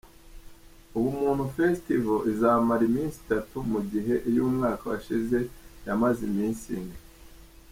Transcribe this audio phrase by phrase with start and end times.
[0.97, 5.39] Ubumuntu Festival izamara iminsi itatu mu gihe iy’umwaka washize
[5.85, 6.97] yamaze iminsi ine.